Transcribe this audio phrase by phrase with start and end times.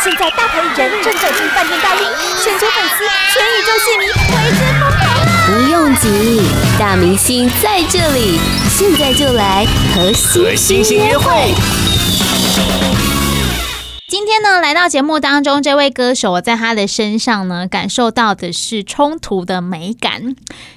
[0.00, 2.06] 现在大牌艺人正走进饭店大厅，
[2.40, 5.26] 全球粉丝、全宇宙戏迷为之疯狂啊！
[5.46, 6.40] 不用急，
[6.78, 8.38] 大明星在这里，
[8.70, 9.66] 现在就来
[9.96, 11.52] 和星星约会。
[14.06, 20.22] 今天呢，来到节目当中，这位歌手我在他的身上呢，感受到的是冲突的美感，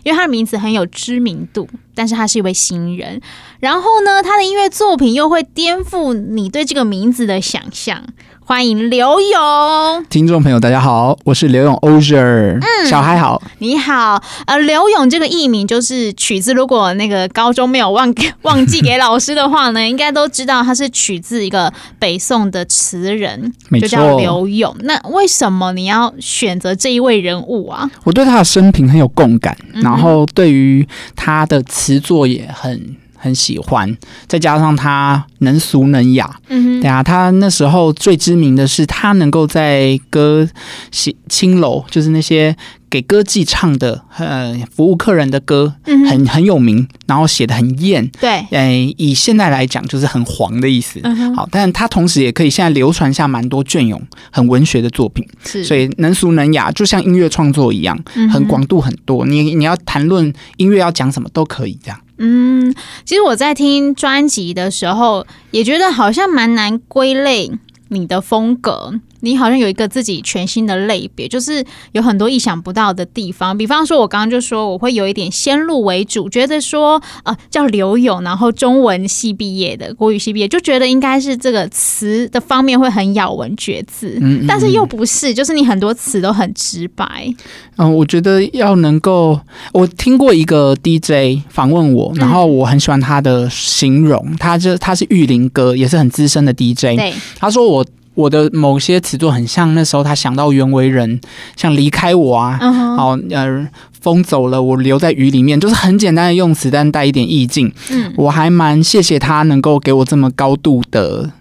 [0.02, 3.22] 因为他的名字很有知名度，但是他是一位新人。
[3.60, 8.04] 然后呢，他的音乐作品又会颠覆你对这个名字的想象。
[8.44, 24.76] 欢迎刘勇，听众朋友大家好，我是刘勇 Ozier，嗯，小孩好，你好，呃，刘勇这个艺名就是取自，如果那个高中没有忘 忘记给老师的话呢，应该都知道他是取自一个北宋的词人，就叫刘勇。
[24.82, 27.90] 那为什么你要选择这一位人物啊？
[28.04, 32.96] 我对他的生平很有共感，嗯、然后对于他的词词作也很。
[33.24, 33.96] 很喜欢，
[34.28, 36.40] 再加上他能俗能雅，
[36.82, 40.48] 对啊，他那时候最知名的是他能够在歌
[40.92, 42.56] 写青楼，就是那些
[42.90, 54.02] 给歌妓唱的，呃，服务客人的歌，嗯，很很有名，然后写的很艳，对，呃，以现在来讲就是很黄的意思，嗯，好，但他同时也可以现在流传下蛮多隽永
[54.32, 57.98] 很文学的作品，是，所以能俗能雅，就像音乐创作一样，
[58.34, 62.00] 很广度很多，你你要谈论音乐要讲什么都可以这样。
[62.24, 62.72] 嗯，
[63.04, 67.52] 其实我在听专辑的时候，也觉得好像蛮难归类
[67.90, 68.94] 你的风格。
[69.22, 73.58] 你好像有一个自己全新的类别，就是有很多意想不到的地方。
[73.58, 87.34] 比方说，我刚刚就说我会有一点先入为主，觉得说呃叫刘勇，然后中文系毕业的，国语系毕业，就觉得应该是这个词的方面会很咬文嚼字，嗯，但是又不是，就是你很多词都很直白。
[87.78, 89.40] 嗯，我觉得要能够，
[89.72, 97.86] 我听过一个 DJ 访问我，然后我很喜欢他的形容，他就他是玉林哥，也是很资深的 DJ，对，他说我。
[98.22, 101.20] 我的某些词作很像那时候他想到袁惟仁，
[101.56, 102.58] 像离开我啊，
[102.96, 103.36] 好、uh-huh.
[103.36, 103.68] 呃，
[104.00, 107.72] 风走了，我留在雨里面，就是很简单的用词，但带一点意境。
[107.90, 111.32] 嗯，我还蛮谢谢他能够给我这么高度的。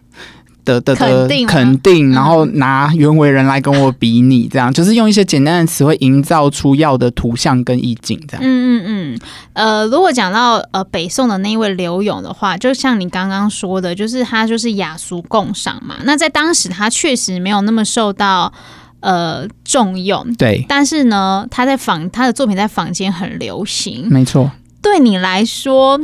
[0.65, 8.43] 的的的肯定，然后拿袁惟仁来跟我比拟，这样、嗯、就是用一些简单的词汇营造出要的图像跟意境，这样。
[8.45, 9.21] 嗯嗯嗯。
[9.53, 15.97] 呃，如果讲到呃北宋的那一位刘勇的话，就像你刚刚说的，就是他就是雅俗共赏嘛。
[16.05, 18.53] 那在当时，他确实没有那么受到
[19.01, 20.33] 呃重用。
[20.35, 20.65] 对。
[20.69, 24.07] 但是呢，他在坊他的作品在坊间很流行。
[24.09, 24.51] 没错。
[24.83, 26.01] 对你来说。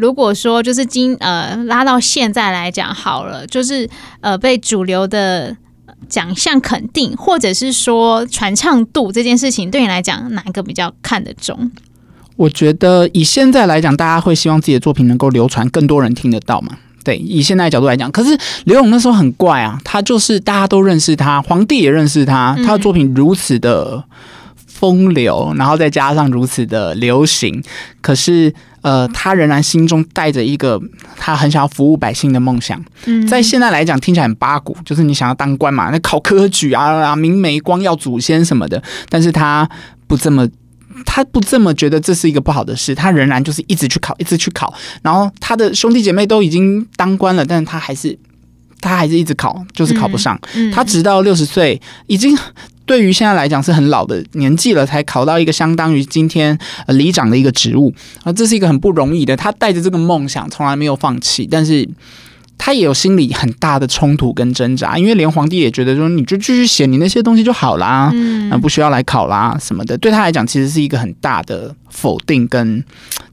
[0.00, 3.88] 如果说就是今呃拉到现在来讲好了，就是
[4.20, 5.54] 呃被主流的
[6.08, 11.70] 奖项肯定，或者是说传唱度这件事情，对你来讲哪一个比较看得重？
[12.36, 16.78] 我觉得以现在来讲，大家会希望自己的作品能够流传，更多人听得到嘛。
[17.04, 24.02] 对，以现在的角度来讲，可是刘勇那时候很怪啊，他就是大家都认识他，皇帝也认识他，他的作品如此的
[24.66, 27.62] 风流，然后再加上如此的流行，
[28.00, 28.54] 可是。
[28.82, 30.80] 呃，他仍然心中带着一个
[31.16, 32.82] 他很想要服务百姓的梦想。
[33.06, 38.82] 嗯，在现在来讲，听起来很八股，就是你想要当官嘛，那考科举啊，明媒光耀祖先什么的。
[39.08, 39.68] 但是他
[40.06, 40.48] 不这么，
[41.04, 42.94] 他不这么觉得这是一个不好的事。
[42.94, 44.72] 他仍然就是一直去考，一直去考。
[45.02, 48.18] 然后他的兄弟姐妹都已经当官了，但是他还是
[48.80, 50.40] 他还是一直考，就是考不上。
[50.54, 52.36] 嗯，他直到六十岁已经。
[52.90, 59.36] 对于现在来讲是很老的年纪了，才考到一个相当于今天呃里长的一个职务啊，这是一个很不容易的。
[59.36, 61.88] 他带着这个梦想，从来没有放弃，但是
[62.58, 69.96] 他也有心里很大的冲突跟挣扎，因为连皇帝也觉得说，你就继续写你那些东西就好啦，嗯，不需要来考啦什么的。
[69.98, 72.82] 对他来讲，其实是一个很大的否定跟。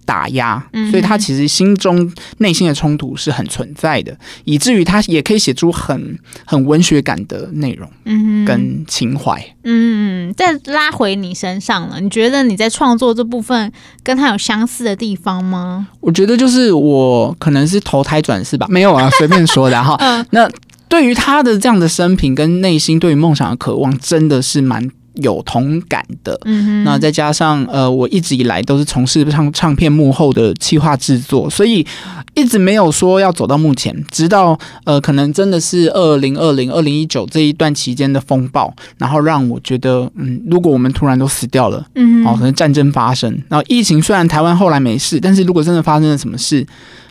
[0.07, 13.69] 打压，所以他其实心中内心的冲突是很存在的，以至于他也可以写出很很文学感的内容，嗯，跟情怀，嗯，再拉回你身上了，你觉得你在创作这部分
[14.01, 15.89] 跟他有相似的地方吗？
[15.99, 19.97] 我觉得就是我可能是投胎转世吧， 没有啊，随便说的哈。
[20.31, 20.49] 那
[20.87, 24.89] 对于他的这样的生平跟内心对于梦想的渴望，真的是蛮。
[25.21, 31.85] 有同感的，嗯，那再加上呃，我一直以来都是从事唱唱片幕后的企划制作，所以
[32.33, 46.65] 一直没有说要走到目前，直到呃，可能真的是二零二零、二零一九这一段期间的风暴，然后让我觉得，嗯，如果我们突然都死掉了，嗯，好，可能战争发生，然后疫情虽然台湾后来没事，但是如果真的发生了什么事，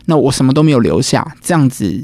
[0.05, 2.03] 那我什么都没有留下，这样子。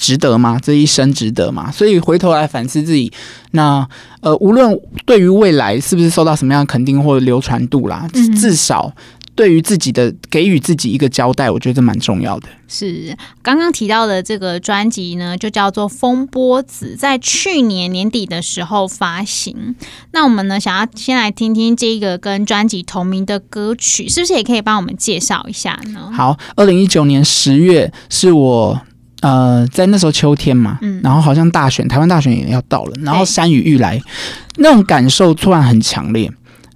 [0.00, 0.58] 值得吗？
[0.60, 1.70] 这一生值得吗？
[1.70, 3.12] 所以回头来反思自己，
[3.50, 3.86] 那
[4.22, 4.74] 呃，无论
[5.04, 8.90] 对于未来是不是受到什么样的肯定或者流传度啦，嗯，至少
[9.34, 12.48] 对于自己的给予自己一个交代，我觉得这蛮重要的。
[12.66, 19.74] 是刚刚提到的这个专辑呢，就叫做《风波子》，在去年年底的时候发行。
[20.12, 26.10] 那我们呢，想要先来听听这个跟专辑同名的歌曲，是不是也可以帮我们介绍一下呢？
[26.10, 28.80] 好，二零一九年十月是我
[29.20, 34.00] 呃在那时候秋天嘛，嗯，然后好像大选，台湾大选也要到了，然后山雨欲来，
[34.56, 36.30] 那种感受突然很强烈。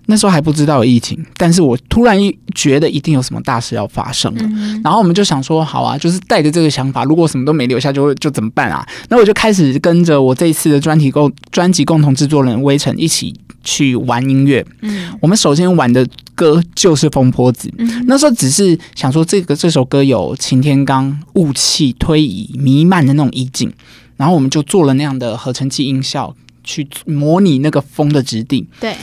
[0.07, 8.87] 那时候还不知道有疫情，但是我突然一觉得一定有什么大事要发生了，嗯、然后我们就想说，好啊，就是带着这个想法，如果什么都没留下就，就就怎么办啊？
[9.09, 14.63] 那我就开始跟着我这一次的专题共专辑共同制作人微尘一起去玩音乐。
[14.83, 17.69] 嗯，我们首先玩的歌就是《风波子》。
[17.79, 23.73] 嗯，那时候只是想说，这个这首歌有擎天刚雾气推移弥漫的那种意境，
[24.17, 28.67] 然后我们就做了那样的合成器音效，去模拟那个风的质地。
[28.81, 28.95] 对。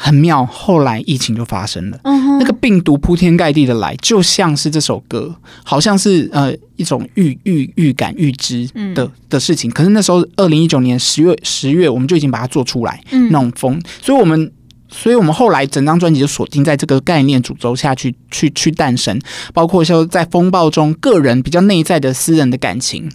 [0.00, 5.34] 很妙，后来疫情就发生了，嗯、那个病毒铺天盖地的来，就像是这首歌，
[5.64, 8.64] 好像是呃一种预预预感预知
[8.94, 9.68] 的、嗯、的事情。
[9.68, 14.52] 可是那时候二零一九年十月十月，我们就已经把它做出来，嗯、那种风，所以我们。
[14.90, 19.20] 所以，我们后来整张专辑就锁定在这个概念主轴下去，去去诞生。
[19.52, 23.10] 包括说，在风暴中，个人比较内在的私人的感情，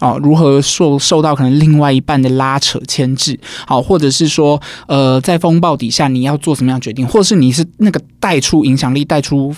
[0.00, 9.54] 哦，如何受受到可能另外一半的拉扯牵制，好，或者是说，呃，在风暴底下你要做什么样决定，或者是你是那个带出影响力、带出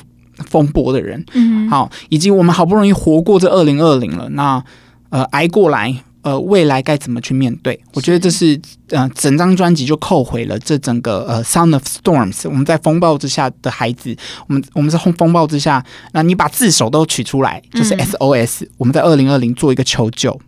[0.46, 4.62] 风波的人，嗯，好，以及我们好不容易活过这二零二零了，那
[5.10, 5.94] 呃，挨过来。
[6.22, 7.78] 呃，未来该怎么去面对？
[7.94, 8.60] 我觉得这是
[8.90, 12.34] 呃，整张专辑就扣回了这整个呃《Sound of Storms》。
[12.48, 14.16] 我们在风暴之下的孩子，
[14.48, 18.68] 我们我们在风风暴之下，那你把自首都取出来，就是 SOS、嗯。
[18.78, 20.38] 我们在二零二零做一个求救。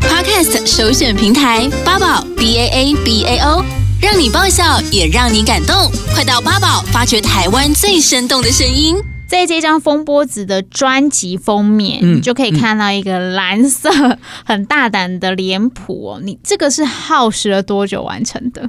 [0.00, 3.64] Podcast 首选平台八宝 B A A B A O，
[4.00, 9.15] 让你爆笑也让你感动，快到八宝发掘台湾最生动的声音。
[9.26, 13.90] 在这张风波子的专辑封面，嗯、你就可以看到一个蓝色
[14.44, 16.20] 很大胆的脸谱哦。
[16.22, 18.68] 你这个是耗时了多久完成的？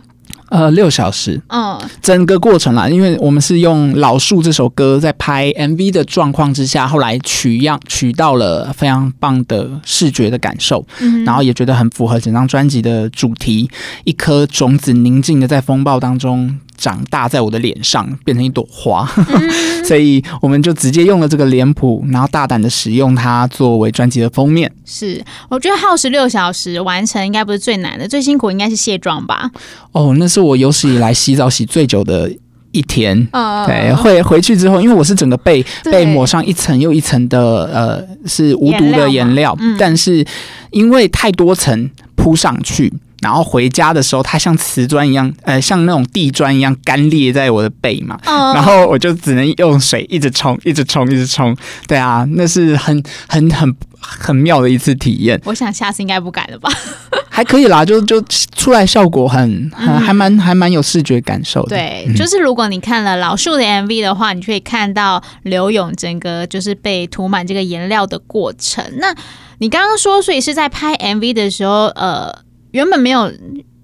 [0.49, 1.41] 呃，六小时。
[1.49, 13.69] 嗯，整个过程啦，因为我们是用《老树》这首歌在拍 MV 的状况之下，后来取样取到了非常棒的视觉的感受，嗯、然后也觉得很符合整张专辑的主题，
[14.05, 16.57] 一颗种子宁静的在风暴当中。
[16.77, 19.49] 长大在我的脸上，变成一朵花，嗯、
[19.83, 24.71] 所以我们就直接用了这个脸谱，然后大胆的使用它作为专辑的封面。
[24.85, 29.49] 是，我觉得耗时六小时完成应该不是最难的，最辛苦应该是卸妆吧？
[29.91, 32.31] 哦，那是我有史以来洗澡洗最久的
[32.71, 33.27] 一天。
[33.31, 40.23] 嗯，对，会回去之后，因为我是整个被被抹上一层又一层的呃是无毒的颜料，嗯、但是
[40.71, 42.93] 因为太多层铺上去。
[43.27, 48.17] 然后回家的时候，它像瓷砖一样，呃，像那种地砖一样干裂在我的背嘛。
[48.25, 48.55] Oh.
[48.55, 51.53] 然后我就只能用水一直冲，一直冲，一直冲。
[51.87, 55.37] 对啊，那是很很很很妙的一次体验。
[55.43, 56.71] 我想下次应该不敢了吧？
[57.29, 58.23] 还可以啦，就就
[58.55, 61.75] 出来效果很，很还蛮还蛮有视觉感受的。
[61.75, 68.81] 对，嗯、就是如果你看了老树的 MV 的话，你就可以看到刘勇整个就是被涂满这个颜料的过程。
[68.99, 69.13] 那
[69.57, 72.46] 你刚刚说，所以是在拍 MV 的时候，呃。
[72.77, 73.33] 原本没有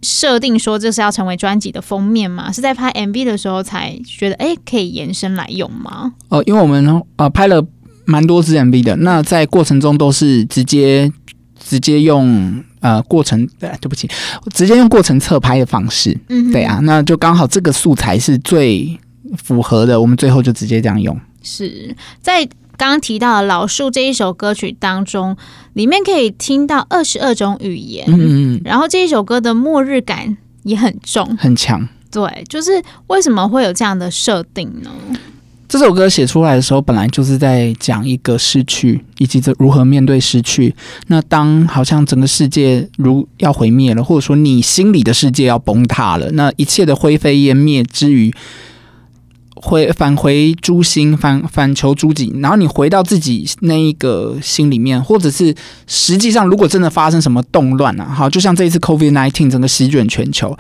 [0.03, 2.51] 设定说这是要成为专辑的封面嘛？
[2.51, 6.13] 是在拍 MV 的时候才觉得，哎，可以延伸来用吗？
[6.29, 7.65] 哦，因为我们呃拍了
[8.05, 11.11] 蛮多支 MV 的，那在过程中都是直接
[11.59, 14.07] 直接用呃过程，对，对不起，
[14.53, 18.95] 直接用过程侧拍的方式，嗯，对啊，那就刚好这个素材是最
[19.37, 21.19] 符合的，我们最后就直接这样用。
[21.41, 22.47] 是在。
[22.75, 25.37] 刚刚提到的老树这一首歌曲当中，
[25.73, 31.87] 里面可以听到二十二种语言，嗯，然后这一首歌的末日感也很重，很强。
[32.11, 34.91] 对，就是为什么会有这样的设定呢？
[35.67, 40.75] 这首歌写出来的时候，本来就是在讲一个失去，以及这如何面对失去。
[41.07, 48.31] 那当好像整个世界如要毁灭了，或者说你心里的世界要崩塌了，那一切的灰飞烟灭之余。
[49.65, 55.55] 回返回初心，反反求诸己，然后你回到自己那一个心里面，或者是
[55.87, 60.57] 实际上，如果真的发生什么动乱啊，好，就像这一次 COVID nineteen 整个席卷全球，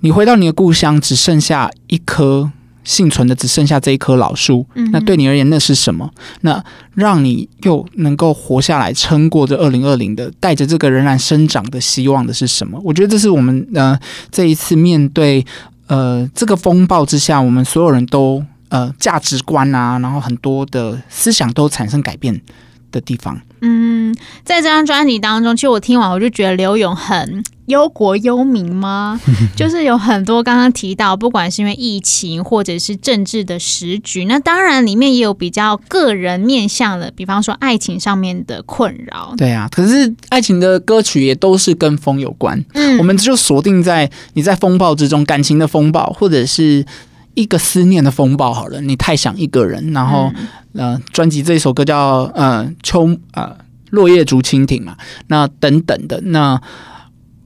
[0.00, 2.50] 你回到你的故乡，只剩下一棵
[2.82, 6.10] 幸存的，只剩下这一棵老树，嗯、那对你而言，那是什么？
[6.40, 6.60] 那
[6.96, 12.80] 让你又能够活下来，撑过这二零二零的，带着这个仍然生长的希望的是什么？
[12.82, 13.96] 我觉得这是我们呃
[14.32, 15.46] 这一次面对。
[15.86, 22.40] 呃，这个风暴之下，我们所有人都呃价值观啊，然后很多的思想都产生改变。
[22.96, 23.40] 的地方。
[23.60, 29.18] 嗯，在这张专辑当中，其实我听完我就觉得刘勇很忧国忧民吗？
[29.56, 39.32] 就是有很多刚刚提到，不管是因为疫情或者是政治的时局，那当然里面也有比较个人面向的，比方说爱情上面的困扰。
[39.38, 42.62] 对啊，可是爱情的歌曲也都是跟风有关。
[42.74, 46.84] 嗯，我们就锁定在你在风暴之中，感情的风暴，或者是
[47.36, 48.52] 一个思念的风暴。
[48.52, 50.32] 好了，你太想一个人，然后。
[50.34, 53.50] 嗯呃，专辑这一首歌叫呃秋呃
[53.92, 54.94] 落叶竹蜻蜓嘛，
[55.28, 56.60] 那等等的那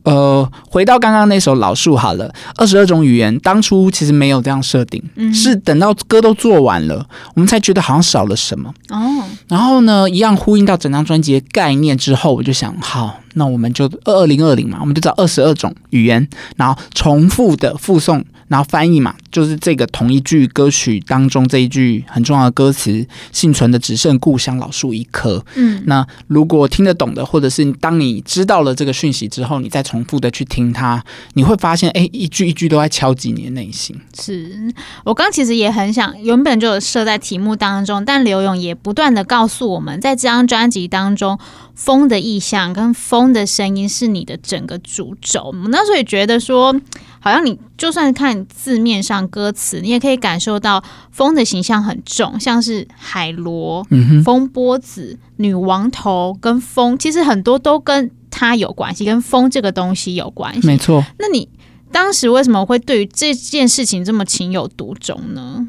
[0.02, 8.98] 呃，回到刚刚那首老树好了，二十二种语言当初其实没有这样设定，嗯，是等到歌都做完了，我们才觉得好像少了什么哦。
[9.46, 18.24] 然后呢，一样呼应到整张专辑的概念之后，我就想，好，那我们就二零二零嘛，我们就找二十二种语言，然后重复的复诵。
[18.50, 31.00] 然后翻译嘛，就是这个同一句歌曲当中这一句很重要的歌词：“幸存的只剩故乡老树一棵。”嗯，那如果听得懂的，或者是当你知道了这个讯息之后，你再重复的去听它，
[31.34, 33.96] 你会发现，哎，一句一句都在敲击你的内心。
[34.20, 41.38] 是我刚其实也很想，原本就有设在题目当中，但刘勇也不断的告诉我们，在这张专辑当中，
[41.76, 45.54] 风的意象跟风的声音是你的整个主轴。
[45.62, 46.74] 我那时候也觉得说。
[47.20, 60.66] 好像你就算看字面上歌词，你也可以感受到风的形象很重，像是海螺、嗯、风波子、女王头跟风，其实很多都跟它有关系，跟风这个东西有关系。
[60.66, 61.04] 没错。
[61.18, 61.48] 那你
[61.92, 65.66] 当时为什么会对于这件事情这么情有独钟呢？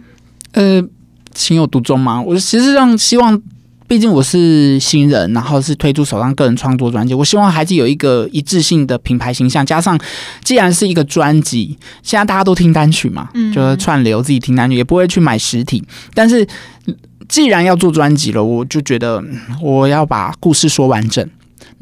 [0.54, 0.82] 呃，
[1.34, 2.22] 情有独钟吗？
[2.22, 3.42] 我其实让希望。
[3.92, 9.66] 毕竟我是新人，然后是推出首张个人创作专辑，我希望还是有一个一致性的品牌形象。
[9.66, 10.00] 加上，
[10.46, 15.84] 既然是一个专辑，现在大家都听单曲嘛，就是串流自己听单曲，也不会去买实体。
[16.14, 16.48] 但是，
[17.28, 19.22] 既然要做专辑了，我就觉得
[19.62, 21.30] 我要把故事说完整。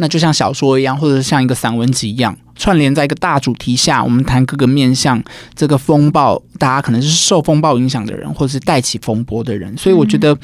[0.01, 5.22] 那就像小说一样，或者像一个散文集一样，串联在一个大主题下，我们谈各个面向。
[5.53, 9.75] 这个风暴，大家可能是受风暴影响的人，或者是带起风波的人。
[9.77, 10.38] 所以我觉得，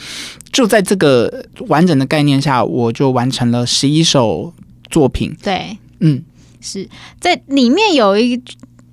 [0.51, 4.53] 就在这个完整的概念下，我就完成了十一首
[4.89, 5.33] 作品。
[5.41, 6.21] 对，嗯，
[6.59, 6.89] 是
[7.21, 8.41] 在里面有一。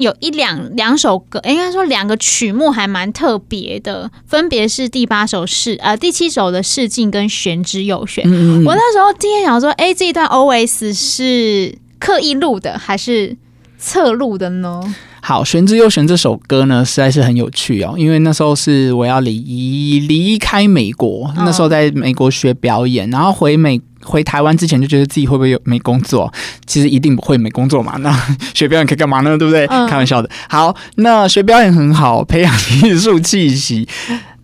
[0.02, 8.22] 有一两两首歌，应该说两个曲目还蛮特别的，分别是第八首是呃第七首的试镜跟玄之又玄。
[8.26, 13.36] 嗯嗯，我那时候第一天想说，哎、欸，这一段 OS 是刻意录的还是
[13.78, 14.82] 侧录的呢？
[15.22, 23.80] 好，玄之又玄这首歌呢，实在是很有趣哦，因为那时候是我要离离开美国，哦，那时候在美国学表演，然后回美。
[24.04, 26.28] 回台湾之前就觉得自己会不会有没工作？
[26.66, 27.96] 其实一定不会没工作嘛。
[27.98, 28.12] 那
[28.52, 29.38] 学表演可以干嘛呢？
[29.38, 29.64] 对不对？
[29.66, 30.28] 嗯、开玩笑的。
[30.48, 32.52] 好，那学表演很好，培养
[32.82, 33.88] 艺术气息。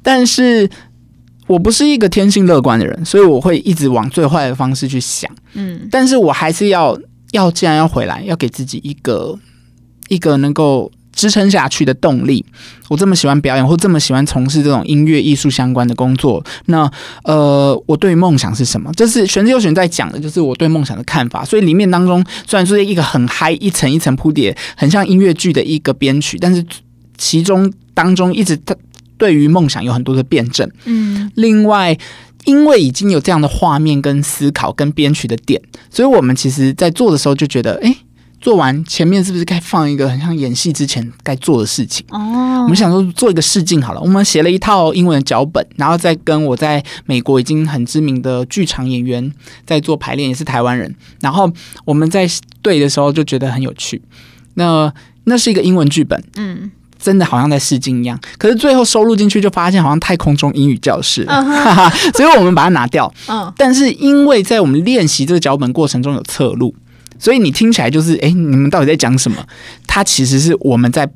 [0.00, 0.70] 但是
[1.48, 5.28] 我不是一个天性乐观的人，所以我会一直往最坏的方式去想。
[5.54, 6.96] 嗯，但是我还是要
[7.32, 9.36] 要，既然要回来，要给自己一个
[10.08, 10.90] 一个能够。
[11.10, 12.44] 支撑下去的动力。
[12.86, 16.88] 我这么喜欢表演，或这么喜欢从事这种音乐艺术相关的工作，那
[17.24, 18.92] 呃，我对梦想是什么？
[18.94, 21.44] 这是玄之又玄在讲的，就是我对梦想的看法。
[21.44, 26.64] 所以里面当中虽然说是一个很嗨，一层一层铺叠，很像音乐剧的一个编曲，但是
[27.16, 28.56] 其中当中一直
[29.16, 30.70] 对于梦想有很多的辩证。
[30.84, 31.98] 嗯，另外，
[32.44, 35.60] 因为已经有这样的画面跟思考跟编曲的点，
[35.90, 37.92] 所以我们其实在做的时候就觉得，哎。
[38.40, 42.06] 做完前面是不是该放一个很像演戏之前该做的事情？
[42.10, 44.00] 哦，我们想说做一个试镜好了。
[44.00, 49.32] 我们写了一套英文的脚本，然后再跟我在美国已经很知名的剧场演员
[49.66, 50.94] 在做排练，也是台湾人。
[51.20, 51.50] 然后
[51.84, 52.28] 我们在
[52.62, 54.00] 对的时候就觉得很有趣。
[54.54, 54.92] 那
[55.24, 58.18] 那是一个英文剧本，嗯，真的好像在试镜一样。
[58.38, 63.12] 可是最后收录进去就发现好像太空中英语教室了，哈哈， 所以我们把它拿掉。
[63.26, 66.72] 嗯，但是因为在我们练习这个脚本过程中有侧录。
[67.18, 69.36] 所以你听起来就是，哎、欸，你们到底在讲什么？
[69.86, 71.08] 它其实是我们在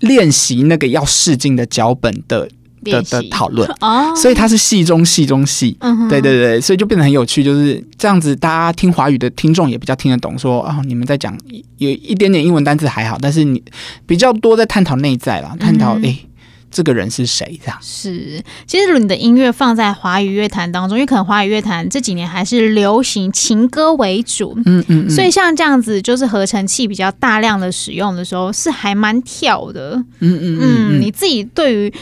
[0.00, 2.48] 练习那个要试镜的脚本的
[2.82, 4.14] 的的讨论哦。
[4.14, 8.36] 所以它是戏中戏中戏，嗯，对对对，所以就变得很有趣，就是这样子。
[8.36, 11.38] 大家听华语的听众也比较听得懂，说啊、哦，你们在讲
[11.78, 13.62] 有一点点英文单词还好，但是你
[14.06, 16.02] 比较多在探讨内在啦，探讨哎。
[16.02, 16.26] 欸
[16.74, 17.58] 这个人是谁？
[17.64, 17.78] 这样。
[17.80, 31.94] 是，其实你的音乐放在华语乐坛当中，因为可能华语乐坛这几年还是流行情歌为主，嗯嗯，嗯，所以像这样子就是合成器比较大量的使用的时候，是还蛮跳的，嗯嗯嗯，你自己对于，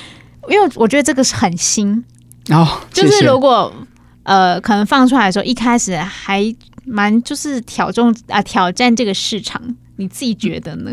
[0.49, 2.03] 因为我觉得这个是很新。
[2.49, 3.73] 哦，就是如果
[4.23, 6.43] 呃，可能放出来的时候，一开始还
[6.85, 9.63] 蛮就是挑中啊挑战这个市场，
[9.97, 10.91] 你自己觉得呢？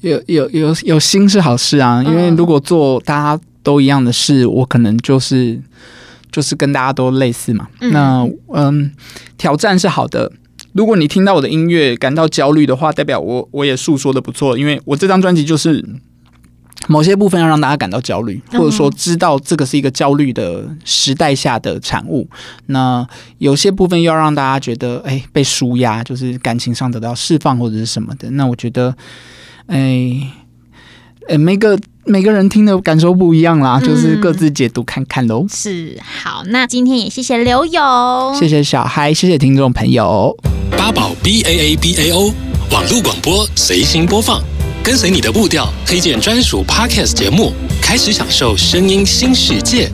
[0.00, 5.60] 有有有有心是好事啊，因为如果做大家都一样的事，我可能就是
[6.30, 7.68] 就是跟大家都类似嘛。
[7.80, 8.92] 嗯那嗯，
[9.36, 10.32] 挑战是好的。
[10.72, 15.84] 如果你听到我的音乐感到焦虑的话，代表我我也诉说的不错，因为我这张专辑就是
[16.86, 22.28] 某些部分要让大家感到焦虑，或者说知道这个是一个焦虑的时代下的产物。
[22.66, 23.04] 那
[23.38, 28.30] 有些部分要让大家觉得哎被舒压，就是感情上得到释放或者是什么的。
[28.32, 28.94] 那我觉得
[29.68, 30.32] 哎。
[31.28, 35.44] 呃，每个每个人听的感受不一样啦，嗯、就是各自解读看看喽。
[35.46, 40.34] 是，好，那今天也谢谢刘勇，谢谢小嗨，谢谢听众朋友。
[40.70, 42.32] 八宝 B A A B A O
[42.72, 44.42] 网络广播随心播放，
[44.82, 49.90] 跟随你的步调，推荐专属 Podcast 节目，开始享受声音新世界。